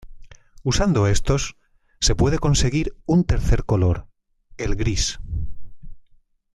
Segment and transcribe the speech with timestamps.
[0.63, 1.57] Usando estos,
[1.99, 4.07] se puede conseguir un tercer color,
[4.57, 5.19] el gris.